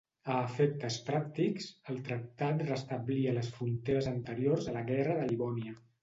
A 0.33 0.35
efectes 0.43 0.95
pràctics, 1.09 1.65
el 1.93 1.99
tractat 2.07 2.63
restablia 2.69 3.33
les 3.35 3.51
fronteres 3.57 4.07
anteriors 4.13 4.71
a 4.71 4.75
la 4.79 4.83
Guerra 4.93 5.19
de 5.21 5.29
Livònia. 5.33 5.75